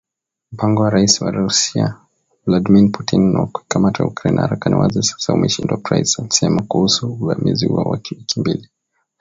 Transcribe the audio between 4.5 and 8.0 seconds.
ni wazi sasa umeshindwa Price alisema kuhusu uvamizi huo wa